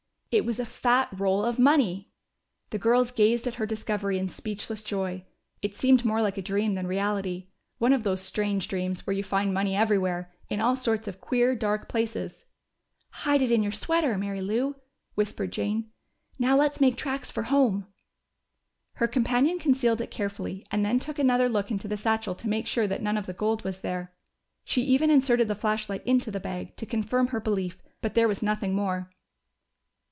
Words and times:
It 0.33 0.45
was 0.45 0.61
a 0.61 0.65
fat 0.65 1.09
roll 1.19 1.43
of 1.43 1.59
money! 1.59 2.09
The 2.69 2.79
girls 2.79 3.11
gazed 3.11 3.47
at 3.47 3.55
her 3.55 3.65
discovery 3.65 4.17
in 4.17 4.29
speechless 4.29 4.81
joy. 4.81 5.25
It 5.61 5.75
seemed 5.75 6.05
more 6.05 6.21
like 6.21 6.37
a 6.37 6.41
dream 6.41 6.71
than 6.75 6.87
reality: 6.87 7.47
one 7.79 7.91
of 7.91 8.03
those 8.03 8.21
strange 8.21 8.69
dreams 8.69 9.05
where 9.05 9.13
you 9.13 9.25
find 9.25 9.53
money 9.53 9.75
everywhere, 9.75 10.31
in 10.47 10.61
all 10.61 10.77
sorts 10.77 11.09
of 11.09 11.19
queer, 11.19 11.53
dark 11.53 11.89
places. 11.89 12.45
"Hide 13.09 13.41
it 13.41 13.51
in 13.51 13.61
your 13.61 13.73
sweater, 13.73 14.17
Mary 14.17 14.39
Lou!" 14.39 14.77
whispered 15.15 15.51
Jane. 15.51 15.91
"Now 16.39 16.55
let's 16.55 16.79
make 16.79 16.95
tracks 16.95 17.29
for 17.29 17.43
home." 17.43 17.87
Her 18.93 19.09
companion 19.09 19.59
concealed 19.59 19.99
it 19.99 20.11
carefully 20.11 20.65
and 20.71 20.85
then 20.85 20.97
took 20.97 21.19
another 21.19 21.49
look 21.49 21.71
into 21.71 21.89
the 21.89 21.97
satchel 21.97 22.35
to 22.35 22.47
make 22.47 22.67
sure 22.67 22.87
that 22.87 23.03
none 23.03 23.17
of 23.17 23.25
the 23.25 23.33
gold 23.33 23.65
was 23.65 23.81
there. 23.81 24.13
She 24.63 24.81
even 24.83 25.09
inserted 25.09 25.49
the 25.49 25.55
flashlight 25.55 26.05
into 26.07 26.31
the 26.31 26.39
bag, 26.39 26.77
to 26.77 26.85
confirm 26.85 27.27
her 27.27 27.41
belief. 27.41 27.83
But 28.01 28.13
there 28.15 28.29
was 28.29 28.41
nothing 28.41 28.73
more. 28.73 29.09